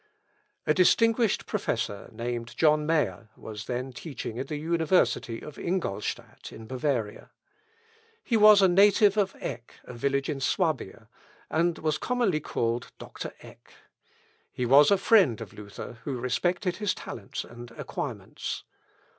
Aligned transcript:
A 0.65 0.73
distinguished 0.73 1.45
professor, 1.45 2.09
named 2.11 2.57
John 2.57 2.87
Meyer, 2.87 3.29
was 3.37 3.65
then 3.65 3.93
teaching 3.93 4.37
in 4.37 4.47
the 4.47 4.55
university 4.55 5.41
of 5.41 5.59
Ingolstadt, 5.59 6.51
in 6.51 6.65
Bavaria. 6.65 7.29
He 8.23 8.35
was 8.35 8.63
a 8.63 8.67
native 8.67 9.15
of 9.15 9.35
Eck, 9.39 9.75
a 9.83 9.93
village 9.93 10.27
in 10.27 10.39
Swabia, 10.39 11.07
and 11.51 11.77
was 11.77 11.99
commonly 11.99 12.39
called 12.39 12.91
Doctor 12.97 13.35
Eck. 13.41 13.73
He 14.51 14.65
was 14.65 14.89
a 14.89 14.97
friend 14.97 15.39
of 15.39 15.53
Luther, 15.53 15.99
who 16.03 16.19
respected 16.19 16.77
his 16.77 16.95
talents 16.95 17.43
and 17.43 17.69
acquirements. 17.69 18.63